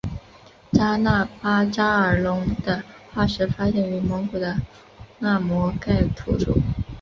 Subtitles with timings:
[0.73, 4.57] 扎纳巴扎尔龙的化石发现于蒙古的
[5.19, 6.57] 纳摩盖吐组。